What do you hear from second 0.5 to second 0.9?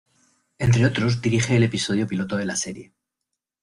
Entre